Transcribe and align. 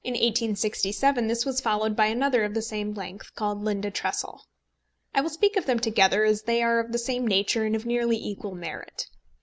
In 0.03 0.13
1867 0.13 1.27
this 1.27 1.45
was 1.45 1.61
followed 1.61 1.95
by 1.95 2.07
another 2.07 2.43
of 2.43 2.55
the 2.55 2.61
same 2.63 2.95
length, 2.95 3.35
called 3.35 3.61
Linda 3.63 3.91
Tressel. 3.91 4.41
I 5.13 5.21
will 5.21 5.29
speak 5.29 5.55
of 5.55 5.67
them 5.67 5.77
together, 5.77 6.23
as 6.25 6.41
they 6.41 6.63
are 6.63 6.79
of 6.79 6.91
the 6.91 6.97
same 6.97 7.27
nature 7.27 7.65
and 7.65 7.75
of 7.75 7.85
nearly 7.85 8.17
equal 8.17 8.55
merit. 8.55 9.05